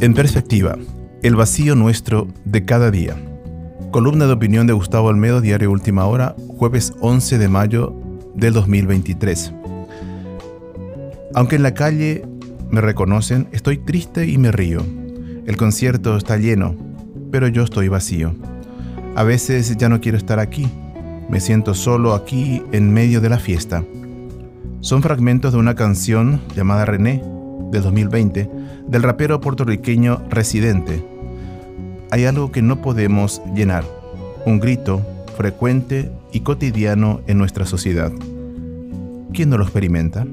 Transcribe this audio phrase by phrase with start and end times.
[0.00, 0.76] En perspectiva,
[1.24, 3.16] el vacío nuestro de cada día.
[3.90, 7.96] Columna de opinión de Gustavo Almedo, Diario Última Hora, jueves 11 de mayo
[8.36, 9.52] del 2023.
[11.34, 12.24] Aunque en la calle
[12.70, 14.86] me reconocen, estoy triste y me río.
[15.46, 16.76] El concierto está lleno,
[17.32, 18.36] pero yo estoy vacío.
[19.16, 20.68] A veces ya no quiero estar aquí.
[21.28, 23.82] Me siento solo aquí en medio de la fiesta.
[24.78, 27.20] Son fragmentos de una canción llamada René,
[27.70, 28.50] de 2020,
[28.86, 31.04] del rapero puertorriqueño Residente.
[32.10, 33.84] Hay algo que no podemos llenar,
[34.46, 35.02] un grito
[35.36, 38.12] frecuente y cotidiano en nuestra sociedad.
[39.32, 40.26] ¿Quién no lo experimenta?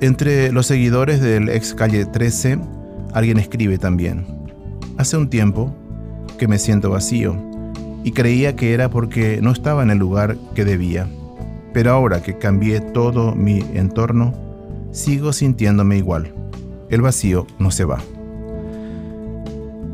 [0.00, 2.58] Entre los seguidores del ex calle 13,
[3.12, 4.26] alguien escribe también.
[4.96, 5.74] Hace un tiempo
[6.38, 7.36] que me siento vacío
[8.02, 11.06] y creía que era porque no estaba en el lugar que debía.
[11.72, 14.34] Pero ahora que cambié todo mi entorno,
[14.92, 16.32] sigo sintiéndome igual.
[16.90, 17.98] El vacío no se va.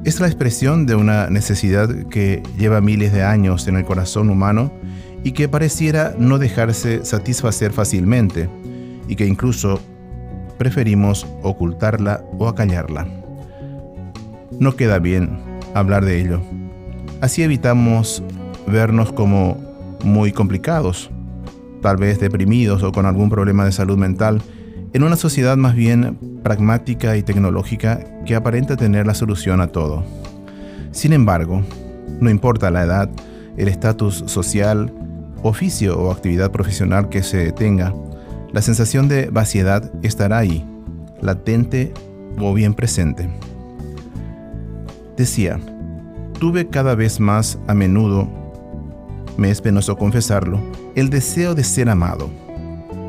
[0.04, 4.72] Es la expresión de una necesidad que lleva miles de años en el corazón humano
[5.24, 8.48] y que pareciera no dejarse satisfacer fácilmente
[9.08, 9.80] y que incluso
[10.56, 13.06] preferimos ocultarla o acallarla.
[14.58, 15.38] No queda bien
[15.74, 16.40] hablar de ello.
[17.20, 18.22] Así evitamos
[18.66, 19.56] vernos como
[20.04, 21.10] muy complicados,
[21.82, 24.42] tal vez deprimidos o con algún problema de salud mental
[24.92, 30.04] en una sociedad más bien pragmática y tecnológica que aparenta tener la solución a todo.
[30.92, 31.62] Sin embargo,
[32.20, 33.10] no importa la edad,
[33.56, 34.92] el estatus social,
[35.42, 37.94] oficio o actividad profesional que se tenga,
[38.52, 40.64] la sensación de vaciedad estará ahí,
[41.20, 41.92] latente
[42.40, 43.28] o bien presente.
[45.16, 45.60] Decía,
[46.38, 48.28] tuve cada vez más a menudo,
[49.36, 50.60] me es penoso confesarlo,
[50.94, 52.30] el deseo de ser amado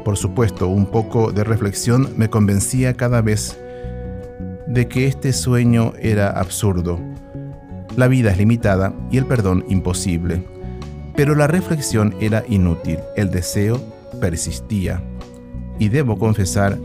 [0.10, 3.60] por supuesto, un poco de reflexión me convencía cada vez
[4.66, 7.00] de que este sueño era absurdo.
[7.96, 10.44] La vida es limitada y el perdón imposible.
[11.16, 13.80] Pero la reflexión era inútil, el deseo
[14.20, 15.04] persistía.
[15.78, 16.80] Y debo confesar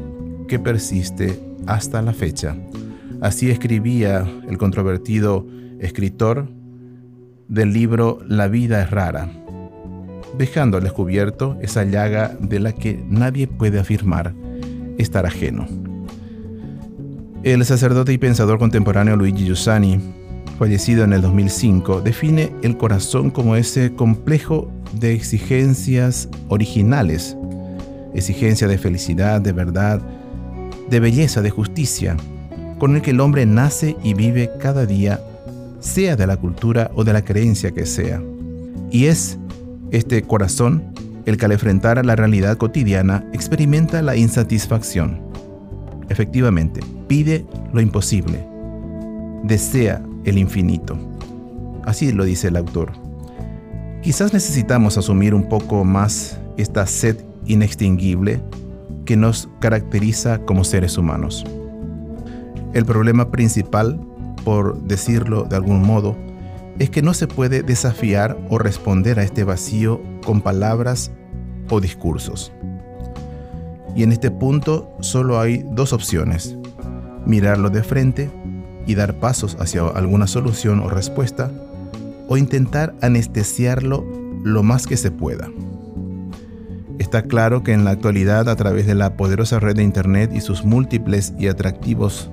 [0.47, 2.55] que persiste hasta la fecha.
[3.23, 5.47] Así escribía el controvertido
[5.81, 6.47] escritor
[7.49, 9.31] del libro La vida es rara
[10.39, 14.35] dejando al descubierto esa llaga de la que nadie puede afirmar
[14.99, 15.67] estar ajeno.
[17.43, 20.01] El sacerdote y pensador contemporáneo Luigi Giussani,
[20.59, 27.37] fallecido en el 2005, define el corazón como ese complejo de exigencias originales,
[28.15, 30.01] exigencia de felicidad, de verdad,
[30.89, 32.17] de belleza, de justicia,
[32.79, 35.21] con el que el hombre nace y vive cada día,
[35.81, 38.23] sea de la cultura o de la creencia que sea.
[38.91, 39.39] Y es
[39.95, 40.93] este corazón,
[41.25, 45.21] el que al enfrentar la realidad cotidiana experimenta la insatisfacción.
[46.09, 48.45] Efectivamente, pide lo imposible,
[49.45, 50.99] desea el infinito.
[51.85, 52.93] Así lo dice el autor.
[54.03, 57.17] Quizás necesitamos asumir un poco más esta sed
[57.47, 58.43] inextinguible
[59.05, 61.47] que nos caracteriza como seres humanos.
[62.73, 64.01] El problema principal,
[64.45, 66.17] por decirlo de algún modo,
[66.79, 71.13] es que no se puede desafiar o responder a este vacío con palabras
[71.71, 72.53] o discursos.
[73.95, 76.57] Y en este punto solo hay dos opciones,
[77.27, 78.31] mirarlo de frente
[78.87, 81.51] y dar pasos hacia alguna solución o respuesta,
[82.29, 84.05] o intentar anestesiarlo
[84.43, 85.49] lo más que se pueda.
[86.99, 90.41] Está claro que en la actualidad a través de la poderosa red de Internet y
[90.41, 92.31] sus múltiples y atractivos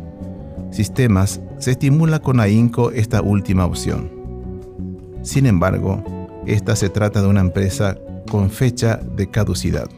[0.72, 4.21] sistemas, se estimula con ahínco esta última opción
[5.24, 6.04] sin embargo,
[6.46, 7.98] esta se trata de una empresa
[8.30, 9.90] con fecha de caducidad,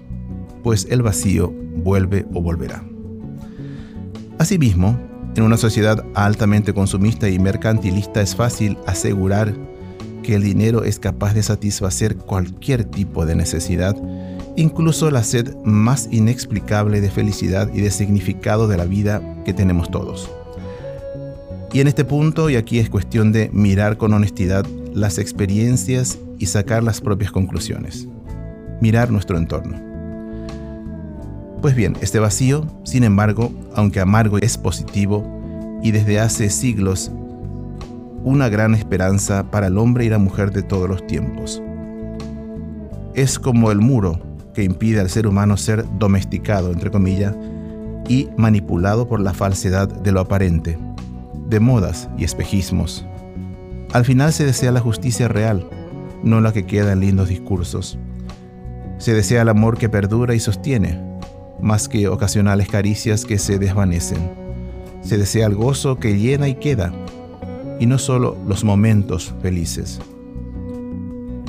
[0.63, 2.83] pues el vacío vuelve o volverá.
[4.39, 4.99] Asimismo,
[5.35, 9.53] en una sociedad altamente consumista y mercantilista es fácil asegurar
[10.21, 13.95] que el dinero es capaz de satisfacer cualquier tipo de necesidad,
[14.55, 19.89] incluso la sed más inexplicable de felicidad y de significado de la vida que tenemos
[19.89, 20.29] todos.
[21.73, 26.45] Y en este punto, y aquí es cuestión de mirar con honestidad las experiencias y
[26.47, 28.07] sacar las propias conclusiones.
[28.81, 29.77] Mirar nuestro entorno.
[31.61, 35.23] Pues bien, este vacío, sin embargo, aunque amargo, es positivo
[35.81, 37.11] y desde hace siglos
[38.23, 41.61] una gran esperanza para el hombre y la mujer de todos los tiempos.
[43.13, 44.19] Es como el muro
[44.53, 47.35] que impide al ser humano ser domesticado, entre comillas,
[48.07, 50.77] y manipulado por la falsedad de lo aparente,
[51.49, 53.05] de modas y espejismos,
[53.93, 55.69] al final se desea la justicia real,
[56.23, 57.99] no la que queda en lindos discursos.
[58.97, 60.99] Se desea el amor que perdura y sostiene,
[61.61, 64.31] más que ocasionales caricias que se desvanecen.
[65.01, 66.91] Se desea el gozo que llena y queda,
[67.79, 69.99] y no solo los momentos felices.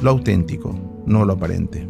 [0.03, 1.89] Lo auténtico, no lo aparente.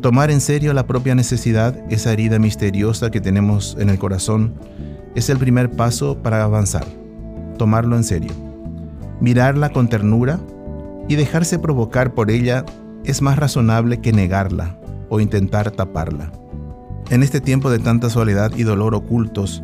[0.00, 4.54] Tomar en serio la propia necesidad, esa herida misteriosa que tenemos en el corazón,
[5.14, 6.86] es el primer paso para avanzar.
[7.58, 8.43] Tomarlo en serio.
[9.24, 10.38] Mirarla con ternura
[11.08, 12.66] y dejarse provocar por ella
[13.06, 14.78] es más razonable que negarla
[15.08, 16.30] o intentar taparla.
[17.08, 19.62] En este tiempo de tanta soledad y dolor ocultos,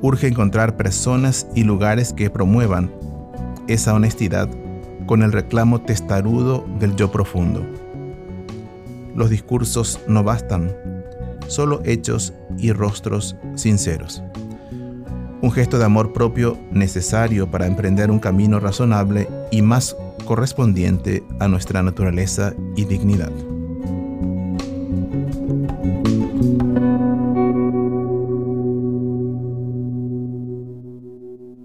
[0.00, 2.90] urge encontrar personas y lugares que promuevan
[3.68, 4.48] esa honestidad
[5.04, 7.66] con el reclamo testarudo del yo profundo.
[9.14, 10.74] Los discursos no bastan,
[11.48, 14.22] solo hechos y rostros sinceros.
[15.46, 21.46] Un gesto de amor propio necesario para emprender un camino razonable y más correspondiente a
[21.46, 23.30] nuestra naturaleza y dignidad.